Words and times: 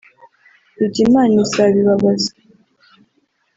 ibyo 0.83 0.99
Imana 1.07 1.33
izabibabaza 1.45 2.29